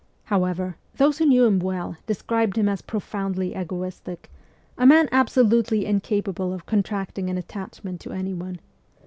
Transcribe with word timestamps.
How 0.23 0.45
ever, 0.45 0.77
those 0.95 1.19
who 1.19 1.27
knew 1.27 1.45
him 1.45 1.59
well 1.59 1.95
described 2.07 2.57
him 2.57 2.67
as 2.67 2.81
pro 2.81 2.99
foundly 2.99 3.55
egoistic, 3.55 4.31
a 4.75 4.83
man 4.87 5.07
absolutely 5.11 5.85
incapable 5.85 6.51
of 6.53 6.65
contract 6.65 7.19
ing 7.19 7.29
an 7.29 7.37
attachment 7.37 8.01
to 8.01 8.11
anyone. 8.11 8.59